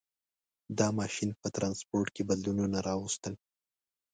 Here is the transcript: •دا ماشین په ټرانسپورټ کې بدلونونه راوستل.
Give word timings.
•دا 0.77 0.87
ماشین 0.99 1.29
په 1.41 1.47
ټرانسپورټ 1.55 2.07
کې 2.15 2.27
بدلونونه 2.29 2.77
راوستل. 2.89 3.33